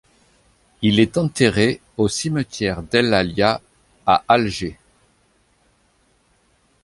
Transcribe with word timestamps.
Il 0.81 0.99
est 0.99 1.15
enterré 1.19 1.79
au 1.95 2.07
cimetière 2.07 2.81
d'El 2.81 3.13
Alia, 3.13 3.61
à 4.07 4.23
Alger. 4.27 4.79